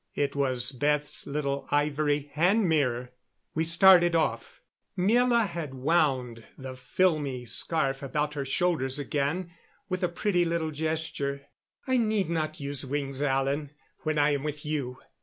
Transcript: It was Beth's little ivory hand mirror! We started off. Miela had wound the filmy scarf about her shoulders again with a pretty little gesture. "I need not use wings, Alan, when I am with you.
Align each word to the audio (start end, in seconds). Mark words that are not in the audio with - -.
It 0.15 0.35
was 0.35 0.71
Beth's 0.71 1.27
little 1.27 1.67
ivory 1.69 2.31
hand 2.33 2.67
mirror! 2.67 3.11
We 3.53 3.63
started 3.63 4.15
off. 4.15 4.59
Miela 4.97 5.45
had 5.45 5.75
wound 5.75 6.43
the 6.57 6.75
filmy 6.75 7.45
scarf 7.45 8.01
about 8.01 8.33
her 8.33 8.43
shoulders 8.43 8.97
again 8.97 9.51
with 9.89 10.01
a 10.01 10.09
pretty 10.09 10.43
little 10.43 10.71
gesture. 10.71 11.45
"I 11.85 11.97
need 11.97 12.31
not 12.31 12.59
use 12.59 12.83
wings, 12.83 13.21
Alan, 13.21 13.73
when 13.99 14.17
I 14.17 14.31
am 14.33 14.41
with 14.41 14.65
you. 14.65 14.97